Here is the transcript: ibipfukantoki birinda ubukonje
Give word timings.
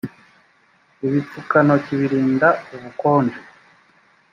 ibipfukantoki 1.05 1.91
birinda 2.01 2.47
ubukonje 2.75 3.37